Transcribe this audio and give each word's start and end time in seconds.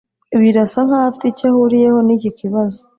Birasa 0.41 0.79
nkaho 0.85 1.05
afite 1.09 1.25
icyo 1.27 1.45
ahuriyeho 1.51 1.99
niki 2.05 2.29
kibazo 2.39 2.79